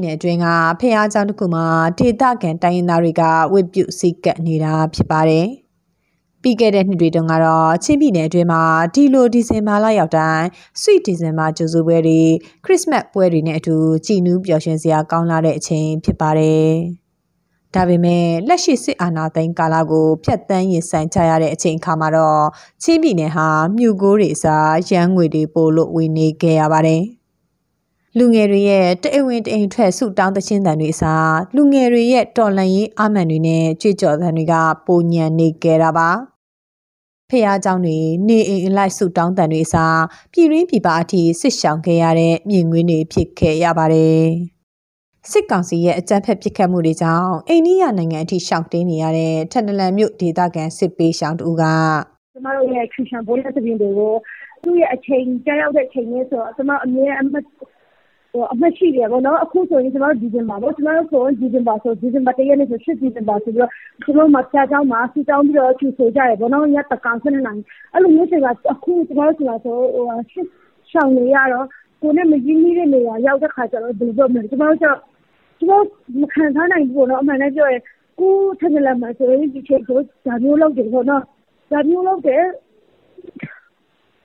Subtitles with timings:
[0.04, 0.46] နယ်အတွင်းက
[0.80, 1.66] ဖះเจ้าတစ်ခုမှာ
[1.98, 3.22] ဒေသခံတိုင်းရင်းသားတွေက
[3.52, 5.46] ဝစ်ပြုတ်စိတ်ကပ်နေတာဖြစ်ပါတယ်။
[6.42, 8.62] ပြီးခဲ့တဲ့နှစ်တွေတုန်းကတော့ချင်းပြည်နယ်အတွင်းမှာ
[8.94, 10.44] ဒီလိုဒီဇင်ဘာလရောက်တိုင်း
[10.80, 12.22] sweet ဒီဇင်ဘာကြိုဆိုပွဲတွေ
[12.64, 13.76] ခရစ်စမတ်ပွဲတွေနဲ့အတူ
[14.06, 16.70] ကြည်နူးပျော်ရွှင်စရာကောင်းလာတဲ့အချိန်ဖြစ်ပါတယ်။
[17.74, 22.44] ဒါပေမဲ့လက်ရှိစစ်အာဏာသိမ်းကာလကိုဖျက်ဆီးရင်ဆိုင်ကြရတဲ့အချိန်အခါမှာတော့
[22.82, 27.04] ချင်းပြည်နယ်ဟာမြူကိုးတွေအစားရန်ငွေတွေပို့လို့ဝင်နေခဲ့ရပါတယ်။
[28.18, 34.54] လူငယ်တွေရဲ့တအိမ်ဝင်တအိမ်ထွက်ဆုတောင်းသချင်းတန်တွေအစားလူငယ်တွေရဲ့တော်လန်ရေးအမှန်တွေနဲ့ကြွေးကြော်သံတွေက
[34.86, 36.10] ပိုညံနေကြတာပါ
[37.30, 37.98] ဖះเจ้าတွေ
[38.28, 44.24] နေအိမ်အလိုက်ဆုတောင်းတန်တွေအစားပြည်ရင်းပြည်ပအထိစစ်ရှောင်ခဲ့ရတဲ့မြင်ကွင်းတွေဖြစ်ခဲ့ရပါတယ်
[45.30, 51.64] စစ်ကောင်စီရဲ့အကြမ်းဖက်ပစ်ခတ်မှုတွေကြောင့်အိန္ဒိယနိုင်ငံအထိရှောင်တင်းနေရတဲ့ထန်တလန်မြို့ဒေသခံစစ်ပေးရှောင်တူက
[52.32, 54.12] ကျမတို့ရဲ့ခရစ်ယာန်ဘုရားသခင်တွေကို
[54.62, 57.66] သူ့ရဲ့အချိန်ကြာရောက်တဲ့အချိန်လေးဆိုတော့ကျမအမြဲအမှတ်ဟို
[58.53, 61.87] အမှတ်ရှိတယ်ပေါ့နော်။အခုဆိုရင် ကျမတို့ ဒီဇင်ဘာပေါ့။ကျမတို့ဆိုရင် ဒီဇင်ဘာ ၁
[62.49, 67.61] ရက်နေ့ဆို ၈ ဒီဇင်ဘာဆိုပြီးတော့ ဘုန်းကြီးကျောင်းမှာ ဘုရားကျောင်းမှာ ဆုတောင်းပြီးတော့ ကြိုဆိုကြတယ်ပေါ့နော်။ညသန်းခေါင် ၁၂ နာရီ။
[67.93, 69.75] အဲလိုမျိုးချိန်မှာ အခု ကျမတို့ဆီမှာဆို
[70.07, 70.47] ရင် စစ်
[70.91, 71.65] ရှောင်တွေကတော့
[72.01, 74.99] ကိုယ်နဲ့ မရင်းနှီးတဲ့နေရာရောက်တဲ့အခါကျတော့ ဘယ်လိုပြောမလဲ။ကျမတို့ကျတော့
[75.59, 75.85] ကျမတို့
[76.21, 77.81] မခံစားနိုင်ဘူးပေါ့နော်။အမှန်အတိုင်းပြောရင်
[78.19, 81.23] ကိုယ့်ထန်တလန်မှာဆိုရင် ဒီအချိန်ဆို ဒါမျိုးလုပ်တယ်ပေါ့နော်။
[81.71, 82.43] ဒါမျိုးလုပ်တယ်။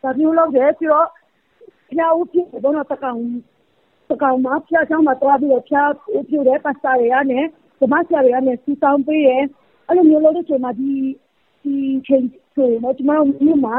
[0.03, 0.61] ပြီးတော့ ဘု
[2.01, 3.19] ရားဝတ်ပြုတယ်ပေါ့နော်။သန်းခေါင်
[4.07, 7.41] င်တကောင်မှာဖျားချောင်းမှာတွားပြီးတော့ဖျားဦးပြည့်တဲ့ပတ်စာတွေကနေ
[7.81, 9.43] ဓမ္မဆရာတွေကနေစီဆောင်ပေးတယ်
[9.87, 10.91] အဲ့လိုမျိုး လုပ်တဲ့ချိန်မှာ ဒီ
[11.63, 11.75] ဒီ
[12.07, 13.77] ချိန်ဆိုတော့ကျွန်တော်မြို့မှာ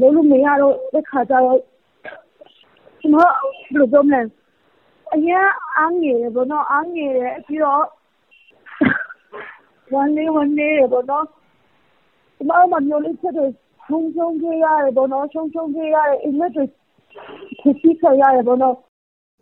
[0.00, 1.60] လုံးလို့မရတော့တဲ့ခါကျတော့
[3.00, 3.30] ကျွန်တော်
[3.70, 4.20] ဘယ်လိုပြောမလဲ
[5.14, 7.84] အရင်အားငယ်တယ်ဘောနော် အားငယ်တယ် ပြီးတော့
[9.92, 11.26] ဝန်လေးဝန်လေးဘောနော်
[12.36, 13.50] ကျမတို့မှာ မျိုးလေးဖြစ်တယ်
[13.86, 16.64] ဆုံးရှုံးခဲ့ရတယ်ပေါ့နော် ဆုံးရှုံးခဲ့ရတယ်အိမ်မက်တွေ
[17.60, 18.76] ဖြစ်ပြီးခဲ့ရတယ်ပေါ့နော်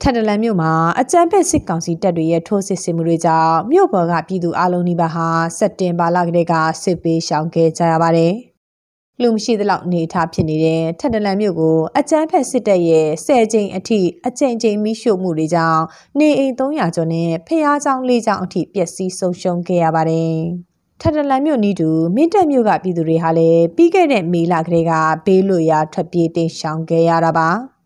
[0.02, 5.26] ထန်တလန်မြို့မှာအကြမ်းဖက်စစ်ကောင်စီတပ်တွေရဲ့ထိုးစစ်ဆင်မှုတွေကြောင့်မြို့ပေါ်ကပြည်သူအလုံးကြီးပါဟာ
[5.58, 8.34] စက်တင်ဘာလကတည်းကစစ်ပေးရှောင်ခဲ့ကြရပါတယ်။
[9.22, 15.82] လူမရှိသလောက်နေထားဖြစ်နေတဲ့ထန်တလန်မြို့ကိုအကြမ်းဖက်စစ်တပ်ရဲ့ဆယ်ကြိမ်အထိအကြိမ်ကြိမ်မိရှို့မှုတွေကြောင့်
[16.18, 20.34] နေအိမ်300ကျော်နဲ့ဖျားချောင်း၄ချောင်းအထိပျက်စီးဆုံးရှုံးခဲ့ရပါတယ်။
[21.00, 24.92] ထထလန်မြို့နီးတူမင်းတပ်မြို့ကပြည်သူတွေဟာလည်းပြီးခဲ့တဲ့မေလကတည်းက
[25.26, 27.50] ဘေးလွတ်ရာထွက်ပြေးတိမ်းရှောင်ခဲ့ရတာပါ။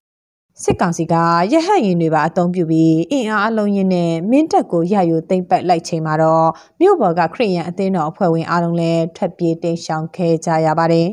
[0.62, 1.15] စစ်ကောင်စီက
[1.53, 6.48] ရဟတ်ရင်တွေပါအုံပြုပြီးအင်အားအလုံးရင်းနဲ့မင်းတပ်ကိုရယူသိမ့်ပတ်လိုက်ချိန်မှာတော့
[6.81, 11.09] မြို့ပေါ်ကခရိယန်အသင်းတော်အဖွဲ့ဝင်အားလုံးလည်းထွက်ပြေးတိမ်းရှောင်ခဲ့ကြရပါတယ်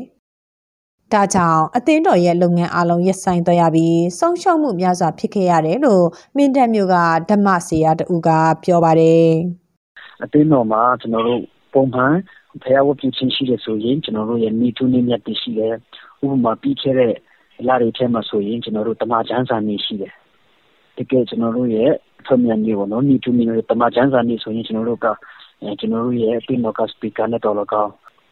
[1.12, 6.96] ဒါကြောင့်အသင်းတော်ရဲ့လုပ်ငန်းအလုံးရပ်ဆိုင်းသွားရပြီးဆုံးရှုံးမှုများစွာဖြစ်ခဲ့ရတယ်လို့မင်းတပ်မြို့က
[7.30, 8.28] ဓမ္မစီယာတူက
[8.64, 9.28] ပြောပါတယ်
[10.22, 11.42] အသင်းတော်မှာကျွန်တော်တို့
[11.74, 12.14] ပုံမှန်
[12.62, 15.74] ဖျားဝတ်ပြုခြင်းရှိတယ်ဆိုရင်ကျွန်တော်တို့ရဲ့မိထုနေမြတ်တည်ရှိတယ်
[16.22, 17.14] ဥပမာပြီးခဲ့တဲ့
[17.68, 20.14] လတွေထဲမှာဆိုရင်ကျွန်တော်တို့တမချန်းစာနေရှိတယ်
[20.96, 21.90] တကယ်ကျွန်တော်တို့ရဲ့
[22.20, 25.06] အထွတ်မြန်ကြီးပေါ့နော်မိထုနေတမချန်းစာနေဆိုရင်ကျွန်တော်တို့က
[25.62, 27.86] အဲကျွန်တော်တို့ရဲ့အတင်းတော်ကစပီကာနဲ့တော်လကော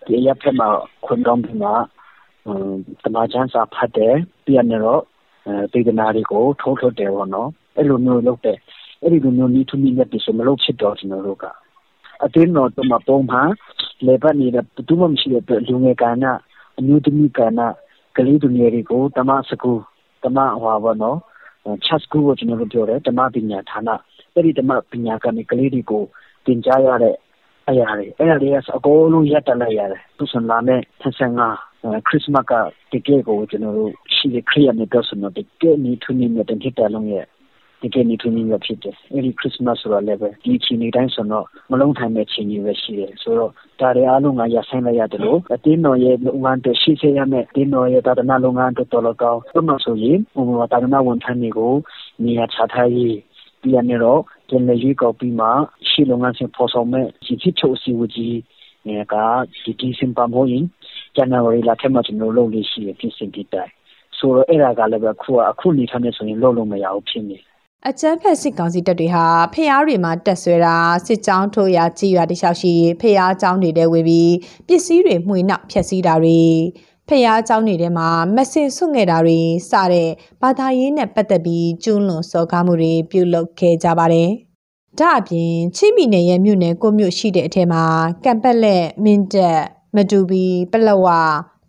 [0.07, 0.69] ဒီရပ်ဖက်မှာ
[1.05, 1.69] ခွင့်ကောင်းပြီးမှ
[3.05, 5.03] တမချန်းစာဖတ်တယ်ပြီးရတော့
[5.47, 8.59] အဲဒေသနာတွေကိုထုတ်ထုတ်တယ်ပေါ့နော်အဲ့လိုမျိုးလုပ်တယ်
[9.03, 11.45] အဲ့ဒီလိုမျိုးမိထုနေမြတ်တည်ဆိုမလုပ်ဖြစ်တော့ကျွန်တော်တို့က
[12.25, 13.51] အတင်းတော်တို့မှာပုံမှန်
[14.07, 16.25] လေပတ်နေတဲ့ဘယ်သူမှမရှိတဲ့အတွက်လူငယ်ကဏ္ဍ
[16.79, 17.61] အမျိုးသမီးကဏ္ဍ
[18.17, 19.73] ကလေးသူငယ်တွေကိုတမစကူ
[20.25, 21.19] တမဟွာဘောနော်
[21.85, 23.89] ချက်စကူကိုကျွန်တော်တို့ပြောတယ်တမပညာဌာန
[24.35, 26.03] အဲ့ဒီတမပညာကနေကလေးတွေကို
[26.45, 27.17] သင်ကြားရတဲ့
[27.69, 32.53] အရာတွေအဲ့ဒါတွေကအကုန်လုံးရပ်တလိုက်ရတယ်သူစံလာမဲ့55ခရစ်မတ်က
[32.93, 37.25] တကယ်ကိုကျွန်တော်တို့ရှိတဲ့ခရီးရမယ့်တော့ဆိုတော့တကယ်နီထူးနေတဲ့တတိတလုံးရဲ့
[37.83, 43.51] တကယ်နေထွေးနေရဖြစ်တယ်။အဲဒီခရစ်စမတ်ဆိုတာလည်းပဲဒီအချိန်တိုင်းဆိုတော့မလုံးထိုင်တဲ့ချိန်ကြီးပဲရှိတယ်။ဆိုတော့
[43.81, 51.75] ဒါတွေအားလုံးကရဆိုင်လိုက်ရတယ်လို့အတင်းတော်ရဲ့လုပ်ငန်းတွေရှိစေရမယ်။တင်းတော်ရဲ့သာသနာလုပ်ငန်းတွေတော်တော်ကောင်း။ဘုမဆိုရင်ဘုမသာသနာဝန်ထမ်းတွေကို
[52.25, 53.17] နေရာချထားရေး
[53.63, 55.47] ပြီးရနေတော့ကျန်တဲ့ရွေးကောက်ပြီးမှ
[55.89, 58.37] ရှေ့လုပ်ငန်းစဉ်ဖော်ဆောင်မဲ့ဒီချစ်ချုပ်စီဝကြီး
[59.13, 59.15] က
[59.65, 60.67] ဒီဒီစင်ပါမိုင်း
[61.17, 63.71] ဇန်နဝါရီလထဲမှာကျွန်တော်လုပ်လို့ရှိရပြင်ဆင်ပြတိုင်
[64.19, 67.39] ဆိုတော့အဲ့ဒါကလည်းပဲခုအခုနေထားနေဆိုရင်လုပ်လို့မရဘူးဖြစ်နေ
[67.89, 74.35] အကြမ်းဖက်စစ်ကောင်စီတပ်တွေဟာဖျားတွေမှာတက်ဆွဲတာစစ်ကြောင်းထိုးရာကြီးရွာတလျှောက်ရှိဖျားကြောင်းတွေတဲဝေပြီး
[74.67, 76.41] ပစ္စည်းတွေမှွေနှောက်ဖျက်ဆီးတာတွေ
[77.09, 79.41] ဖျားကြောင်းတွေထဲမှာမစင်ဆွငဲ့တာတွေ
[79.71, 80.09] စတဲ့
[80.43, 84.31] ဘာသာရေးနဲ့ပတ်သက်ပြီးကျူးလွန်စော်ကားမှုတွေပြုလုပ်ခဲ့ကြပါတယ်
[84.99, 87.85] ဒါအပြင်ချင်းမီနယ်ရဲ့မြို့နယ်ကိုမြို့ရှိတဲ့အထက်မှာ
[88.25, 89.61] ကံပက်လက်မင်းတက်
[89.97, 91.07] မတူပီပလဝ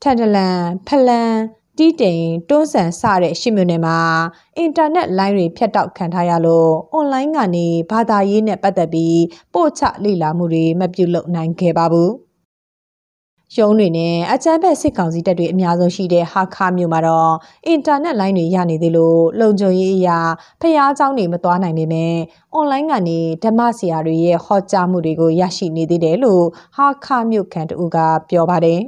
[0.02, 1.34] ထန်တလန်ဖလန်
[1.79, 3.99] တီးတိန်တွန်းဆန်စတဲ့ရှစ်မြို့နယ်မှာ
[4.57, 9.21] အင်တာနက်လိုင်းတွေဖြတ်တောက်ခံထားရလို့အွန်လိုင်းကနေဘာသာရေးနဲ့ပတ်သက်ပြီး
[9.55, 12.13] ပို့ချလေ့လာမှုတွေမပြုလုပ်နိုင်ခဲ့ပါဘူး။
[13.59, 17.33] ရုံးတွေနဲ့အကြမ်းဖက်စစ်ကောင်စီတပ်တွေအများဆုံးရှိတဲ့ဟာခါမြို့မှာတော့
[17.67, 20.19] အင်တာနက်လိုင်းတွေရနေသေးလို့လုံခြုံရေးအရာ
[20.61, 22.15] ဖျားเจ้าတွေမသွားနိုင်ပေမဲ့
[22.53, 26.45] အွန်လိုင်းကနေဓမ္မဆရာတွေရဲ့ဟောကြားမှုတွေကိုရရှိနေသေးတယ်လို့
[26.77, 27.97] ဟာခါမြို့ခံတူက
[28.31, 28.81] ပြောပါတယ်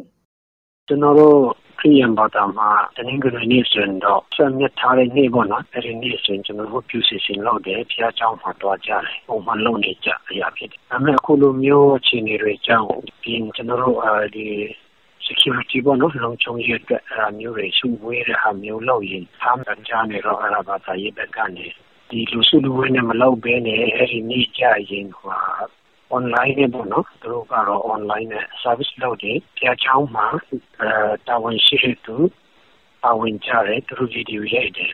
[0.89, 12.89] ကျွန်တော်တို့ ခရီးရန်ဘာသာမှာတနင်္ဂနွေနေ့ဆိုရင်တော့ဆံမြတ်ထားတဲ့နေ့ပေါ့နော်အဲဒီနေ့ဆိုရင်ကျွန်တော်တို့ပြုစီစဉ်လုပ်တယ်ဖျားเจ้าမှာတွားကြတယ်ပုံမှန်လုပ်နေကြအရာဖြစ်တယ်ဒါပေမဲ့အခုလိုမျိုးအခြေအနေတွေကြောင့်
[13.23, 14.47] ပြင်ကျွန်တော်တို့အဲဒီ
[15.27, 21.67] security ပေါ့နော်လုံခြုံရေးအတွက်အဲမျိုးတွေစုဝေးတဲ့ဟာမျိုးလုပ်ရင်အားမကြနေတော့အဲ့ဒါဘာသာရေးဘက်ကနေ
[22.11, 25.33] ဒီလူစုလူဝေးနဲ့မလုပ်ဘဲနဲ့အဲဒီနေ့ကြရင်ဟို
[26.16, 30.28] online နဲ့ပေါ့နော်သူတို့ကတော့ online နဲ့ service လုပ်တယ်ကြားချောင်းမှာ
[30.82, 30.90] အဲ
[31.28, 32.16] တာဝန်ရှိတဲ့သူ
[33.04, 34.92] ပါဝင်ကြတယ်သူတို့ဗီဒီယိုရိုက်တယ်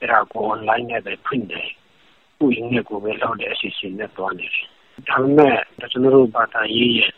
[0.00, 1.68] အဲ့ဒါကို online နဲ့ပဲဖွင့်တယ်
[2.44, 4.66] ဥယျာဉ်နဲ့ကိုပဲလုပ်တဲ့အစီအစဉ်နဲ့တွားနေတယ်
[5.08, 5.56] ဒါပေမဲ့
[5.92, 7.12] ကျွန်တော်တို့ဘာသာရေးရဲ့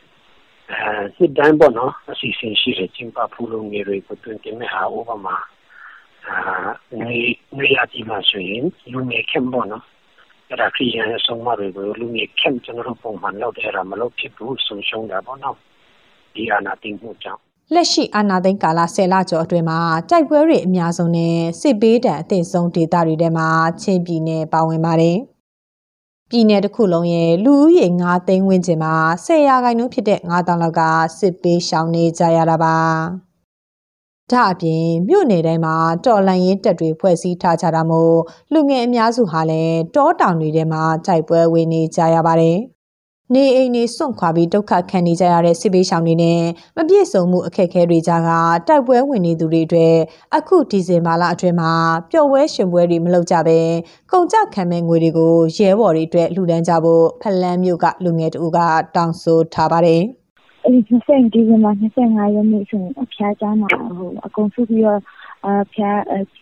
[0.70, 5.36] အဲစစ်တမ်းပေါ့နော်အစီအစဉ်ရှိတယ်ကျင်းပဖို့လုပ်ငယ်တွေကိုတွင်တင်မဲ့ဟာဥပမာ
[6.26, 6.38] အာ
[7.00, 7.18] နေ
[7.58, 9.84] နေရာဒီမှာဆိုရင်လူငယ်ခင်ပေါ့နော်
[10.48, 15.56] အဲ့ဒါခရီးရန်ဆုံးမတွေကိုလူငယ်ခင်ကျွန်တော်တို့ပုံမှန်လုပ်တဲ့အဲ့ဒါမလုပ်ဖြစ်ဘူးဆုံးရှုံးတာပေါ့နော်
[16.34, 17.40] ဒီအနာတင်မှုကြောင့်
[17.74, 19.78] လက်ရှိအာဏာသိမ်းကာလ10လကျော်အတွင်းမှာ
[20.10, 23.48] တိုက်ပွဲတွေအများဆုံးနဲ့စစ်ပေးတံအသင့်ဆုံးဒေသတွေထဲမှာ
[23.82, 25.18] ချင်းပြည်နယ်ပါဝင်ပါတယ်။
[26.30, 30.82] ပြည်နယ်တစ်ခုလုံးရဲ့လူဦးရေ9သိန်းဝန်းကျင်မှာ10ရာခိုင်နှုန်းဖြစ်တဲ့9တောင်လောက်က
[31.18, 32.76] စစ်ပေးရှောင်နေကြရတာပါ။
[34.32, 38.16] ဒါအပြင်မြို့နယ်တိုင်းမှာတော်လန်ရင်တက်တွေဖွဲ့စည်းထားကြတာမို့
[38.52, 42.58] လူငယ်အများစုဟာလည်းတောတောင်တွေထဲမှာတိုက်ပွဲဝင်နေကြရပါတယ်။
[43.34, 46.40] နေအိမ်နေစွန့်ခွာပြီးဒုက္ခခံနေကြရတဲ့စစ်ဘေးရှောင်တွေနဲ့
[46.76, 48.30] မပြည့်စုံမှုအခက်အခဲတွေကြားက
[48.68, 49.96] တိုက်ပွဲဝင်နေသူတွေအတွက်
[50.36, 51.72] အခုဒီဇင်ဘာလအတွင်းမှာ
[52.10, 53.58] ပျော်ပွဲရှင်ပွဲတွေမလုပ်ကြဘဲ
[54.12, 58.58] ကုန်ကြခံမဲ့ငွေတွေကိုရဲဘော်တွေအတွက်လှူဒန်းကြဖို့ဖလန်းမြို့ကလူငယ်တူက
[58.94, 60.02] တောင်းဆိုထားပါတယ်။
[60.68, 63.68] အဲ့ဒီ20ဒီဇင်ဘာ25ရက်နေ့ဆိုရင်အဖျားကြားမှာ
[63.98, 65.00] ဟိုအကုန်စုပြီးတော့
[65.46, 66.00] အဖျား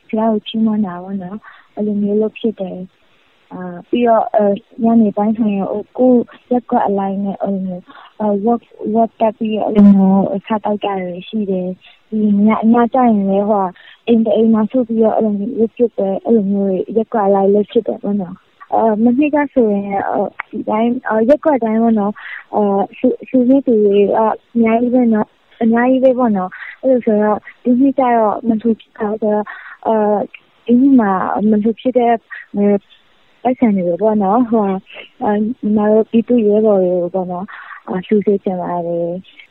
[0.09, 1.39] ဖျားကိုချီးမွမ်းတာပေါ့နော်
[1.75, 2.79] အဲ့လိုမျိုးလုပ်ဖြစ်တယ်
[3.53, 4.25] အာပြီးတော့
[4.83, 6.13] ညနေပိုင်းဆိုရင်ဟိုကို
[6.51, 7.83] ရက်ကွက်အလိုက်နဲ့အဲ့လိုမျိုး
[8.47, 8.63] work
[8.95, 10.93] work တက်ပြီးအဲ့လိုမျိုးဆက်တောက်ကြရ
[11.29, 11.69] ရှိတယ်
[12.11, 13.65] ဒီညညကျရင်လည်းဟို
[14.09, 18.46] အိမ်အိမ်မှာစုပြီးတော့အဲ့လိုမျိုးရုပ်ပြုတ်ပဲအဲ့လိုမျိုးရက်ကွက်အလိုက်လုပ်ဖြစ်တယ်ပေါ့နော်အာ
[19.05, 19.85] မနေ့ကဆိုရင်
[20.51, 20.93] ဒီတိုင်း
[21.29, 22.13] ရက်ကွက်တိုင်းပေါ့နော်
[22.55, 22.81] အာ
[23.29, 24.21] ရှူနေသူတွေအ
[24.61, 25.29] များကြီးပဲနော်
[25.63, 26.51] အများကြီးပဲပေါ့နော်
[26.83, 29.43] အဲ့လိုဆိုတော့ဒီနေ့ကျတော့မထူတာဆိုတော့
[29.87, 30.19] အာ
[30.67, 31.13] ဒီမှာ
[31.51, 32.13] မထူဖြစ်တဲ့
[33.43, 34.65] ပိုက်ဆံတွေပေါ့နော်ဟို
[35.23, 37.47] အာညီမတို့ပြည်သူရဲဘော်တွေပေါ့နော်
[37.89, 39.07] အာလှူစေချင်ပါတယ်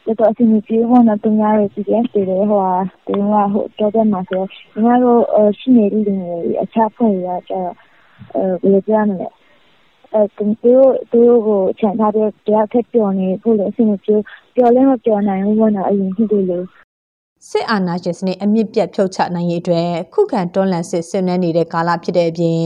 [0.05, 2.73] တော်တော်အဆင်ပြေပေါ့နော်သူများတွေ PDF တွေလည်းဟိုဟာ
[3.05, 3.21] သူက
[3.53, 5.21] ဟိုတော်တယ်မှာဆိုညီမတို့
[5.59, 7.84] ရှိနေတဲ့လူတွေအခြားဖွဲ့ရကြတော့အဲ
[8.61, 9.27] ဘယ်လိုပြောမလဲ
[10.13, 14.15] အဲသူတို့သူတို့ကိုခြံထားတဲ့တရားထက်ပြောနေဖို့လည်းအဆင်မပြေ
[14.55, 16.65] ပြောလည်းမပြောနိုင်ဘူးပေါ့နော်အရင်ဖြစ်တယ်လို့
[17.49, 22.61] စစ်အာဏာရှင်စနစ်အမြင့်ပြတ်ဖြုတ်ချနိုင်ရေးအတွက်ခုခံတွန်းလှန်စစ်ဆင်နွှဲနေတဲ့ကာလဖြစ်တဲ့အပြင်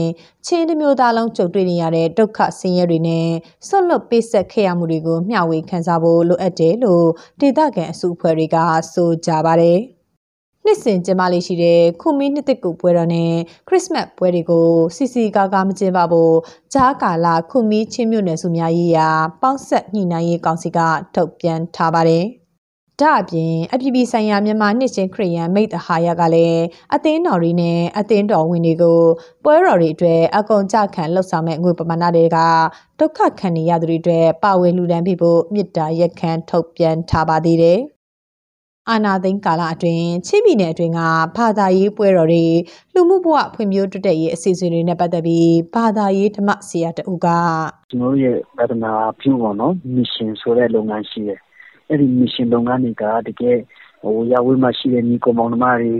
[0.46, 3.28] ချင်းတစ်မျိုးသားလုံးကြုံတွေ့နေရတဲ့ဒုက္ခဆင်းရဲတွေနဲ့
[3.66, 7.06] ဆွတ်လွတ်ပေးဆက်ခဲ့ရမှုတွေကိုမျှဝေခံစားဖို့လိုအပ်တယ်လို့
[7.40, 8.56] ဒေသခံအစုအဖွဲ့တွေက
[8.92, 9.80] ဆိုကြပါတယ်။
[10.64, 13.32] နှစ်စဉ်ကျင်းပလေးရှိတဲ့ခုမီးနှစ်သက်ကူပွဲတော်နဲ့
[13.68, 16.34] ခရစ်စမတ်ပွဲတွေကိုစီစီကားကားမကျင်းပဖို့
[16.72, 19.08] ဂျားကာလာခုမီးချင်းမြို့နယ်စုများရေးရာ
[19.42, 20.78] ပေါင်းဆက်ညှိနှိုင်းရေးကောင်စီက
[21.14, 22.24] ထုတ်ပြန်ထားပါတယ်။
[23.00, 26.62] ဒါအပြင်အပြည်ပြည်ဆိုင်ရာမြန်မာနှစ်ချင်းခရီးယန်မိတ်ဟာရကလည်း
[26.94, 29.00] အသင်းတော်တွေနဲ့အသင်းတော်ဝင်တွေကို
[29.44, 32.38] ပွဲတော်တွေအတွက်အကုန်ကြခံလှုပ်ဆောင်မဲ့ငွေပမာဏတွေက
[32.98, 37.80] ဒုက္ခခံနေရသူတွေအတွက်ပါဝင်လူဒန်းပြဖို့မြစ်တာရက်ခမ်းထုတ်ပြန်ထားပါသေးတယ်။
[38.90, 41.00] အာနာသိန်းကာလအတွင်းချင်းပြည်နယ်အတွင်းက
[41.36, 42.44] ဘာသာရေးပွဲတော်တွေ
[42.94, 47.28] လူမှုဘဝဖွံ့ဖြိုးတိုးတက်ရေးအစီအစဉ်တွေနဲ့ပတ်သက်ပြီးဘာသာရေးဓမ္မဆရာတဦးက
[47.90, 51.40] ကျွန်တော်ရဲ့ဗဒနာပြုပေါ့နော်မစ်ရှင်ဆိုတဲ့လုပ်ငန်းရှိတယ်
[51.88, 53.58] အဲ့ဒီမစ်ရှင်လုပ်ငန်းတွေကတကယ်
[54.02, 55.92] ဟိုရဝေးမှာရှိတဲ့ညီကောင်မောင်နှမတွေ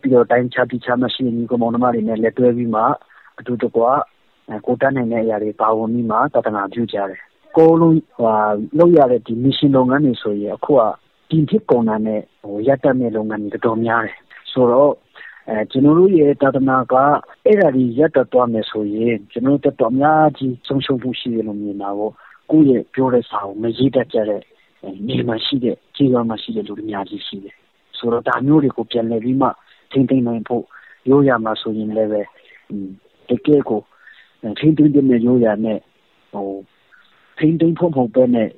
[0.00, 2.82] ပြီးတော့တိုင်းခြားတိခြားမှာရှိတဲ့ညီကောင်မောင်နှမတွေနဲ့လက်တွဲပြီးမှ
[3.38, 3.82] အတူတကွ
[4.66, 7.20] ကိုတတ်နိုင်တဲ့အရာတွေပါဝင်ပြီးမှတဒနာပြုကြတယ်
[7.56, 8.34] ကိုလုံးဟာ
[8.78, 10.82] လောက်ရတဲ့ဒီမစ်ရှင်လုပ်ငန်းတွေဆိုရင်အခုက
[11.30, 14.16] တင်ဖြစ်ကုန်တာနဲ့ဟိုရပ်တတ်တဲ့လုပ်ငန်းတွေတော်တော်များတယ်
[14.52, 14.92] ဆိုတော့
[15.48, 16.94] အဲကျွန်တော်တို့ရဲ့တာသနာက
[17.44, 22.12] အဲ့ဒါကြီးရပ်တသွားမယ်ဆိုရင်ကျွန်တော်တို့တော်များကြီးဆုံးရှုံးမှုရှိတယ်လို့မြင်တာပေါ့
[22.50, 24.42] ကိုယ့်ရဲ့ပြောတဲ့စာကိုမရေးတတ်ကြတဲ့
[25.06, 27.54] နေမှာရှိတဲ့ခြေရွာမှာရှိတဲ့လူတွေအများကြီးရှိတယ်
[27.98, 29.48] ဆိုတော့ဒါမျိုးတွေကိုပြန်လည်ပြီးမှ
[29.90, 30.64] ထိမ့်သိမ့်နိုင်ဖို့
[31.10, 32.22] ရိုးရမှာဆိုရင်လည်းပဲ
[33.28, 33.80] တကယ်ကို
[34.58, 35.78] ထိမ့်သိမ့်တဲ့ရိုးရနဲ့
[36.32, 36.48] ဟို
[37.38, 38.48] ဖိမ့်သိမ့်ဖို့မဟုတ်ပဲနဲ့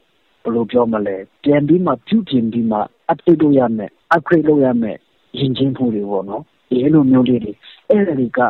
[0.42, 2.78] ဘယ်လိုပြောမလဲပြန်ပြီးမှပြုပြင်ပြီးမှ
[3.12, 4.96] update လုပ်ရမယ် upgrade လုပ်ရမယ်
[5.38, 7.52] ယဉ်ကျေးမှုတွေပေါ့နော်ဒီလိုမျိုးလေးတွေ
[7.88, 8.40] အဲ့ဒါတွေက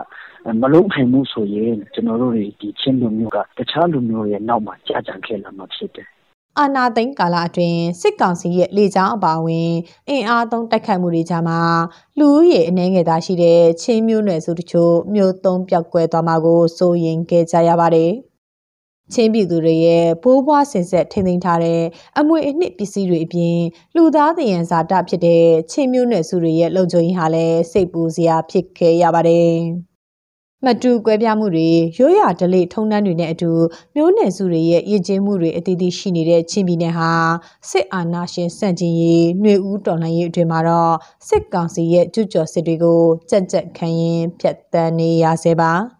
[0.61, 6.09] မလုံးနိုင်မှုဆိုရင်ကျွန်တော်တို့ဒီချင်းလူမျိုးကတခြားလူမျိုးရဲ့နောက်မှာကြာကြံခဲ့လာမှာဖြစ်တယ်
[6.59, 9.73] အာနာသိန်းကာလအတွင်းစစ်ကောင်စီရဲ့လေကြောင်းအပါအဝင်
[10.09, 11.61] အင်အားသုံးတိုက်ခိုက်မှုတွေကြားမှာ
[12.18, 18.11] လူဦးရေအနှဲငယ်သားရှိတဲ့ချင်းမျိုးနွယ်စုတချို့မြို့သုံးပြောက်ကွဲသွားမှာကိုစိုးရင်ခဲ့ကြရပါတယ်။
[19.14, 21.82] ချင်းပြည်သူတွေရဲ့ဘိုးဘွားဆင်ဆက်ထိန်းသိမ်းထားတဲ့
[22.18, 23.56] အမွေအနှစ်ပစ္စည်းတွေအပြင်
[23.96, 29.56] လူသားသယံဇာတဖြစ်တဲ့ချင်းမျိုးနွယ်စုတွေရဲ့လုံခြုံရေးဟာလည်းစိတ်ပူစရာဖြစ်ခဲ့ရပါတယ်။
[30.66, 33.50] မတူကွဲပြားမှုတွေရိုးရာဓလေ့ထုံးတမ်းတွေနဲ့အတူ
[33.94, 37.10] မျိုးနွယ်စုတွေရဲ့ရည်ကျင်းမှုတွေအသီးသီးရှိနေတဲ့ချင်းပြည်နယ်ဟာ
[37.70, 40.94] စစ်အာဏာရှင်စန့်ကျင်ရေးຫນွေဦးတော်လှန်ရေးအတွင်မှာတော့
[41.28, 46.00] စစ်ကောင်စီရဲ့ကျူးကျော်စစ်တွေကိုကြက်ကြက်ခံရင်ဖျက်ဆီးနေရဆဲပါ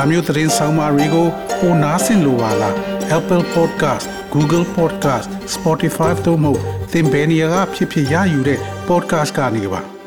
[0.00, 1.26] ဒါမျိုးသတင်းဆောင်မတွေကို
[1.60, 2.74] ပိုနားဆင်လိုပါလား
[3.18, 6.52] Apple Podcast Google Podcast Spotify တို့မှာ
[6.92, 9.97] သင်ပင်ရာဖြစ်ဖြစ်ရယူတဲ့ podcast ကနေပါ